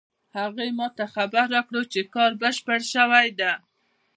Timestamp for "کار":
2.15-2.31